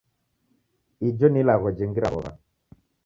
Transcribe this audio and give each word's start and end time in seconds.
Ijo 1.07 1.25
ni 1.29 1.39
ilagho 1.41 1.69
jengira 1.77 2.07
w'ow'a. 2.13 2.31